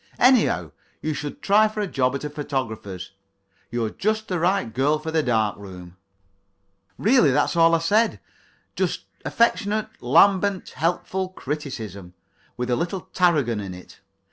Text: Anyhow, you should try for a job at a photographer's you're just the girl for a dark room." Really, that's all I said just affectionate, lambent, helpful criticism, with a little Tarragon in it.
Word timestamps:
Anyhow, 0.17 0.71
you 1.03 1.13
should 1.13 1.43
try 1.43 1.67
for 1.67 1.79
a 1.79 1.85
job 1.85 2.15
at 2.15 2.23
a 2.23 2.29
photographer's 2.31 3.11
you're 3.69 3.91
just 3.91 4.29
the 4.29 4.71
girl 4.73 4.97
for 4.97 5.09
a 5.09 5.21
dark 5.21 5.57
room." 5.59 5.95
Really, 6.97 7.29
that's 7.29 7.55
all 7.55 7.75
I 7.75 7.77
said 7.77 8.19
just 8.75 9.01
affectionate, 9.23 9.89
lambent, 10.01 10.69
helpful 10.69 11.29
criticism, 11.29 12.15
with 12.57 12.71
a 12.71 12.75
little 12.75 13.01
Tarragon 13.13 13.59
in 13.59 13.75
it. 13.75 13.99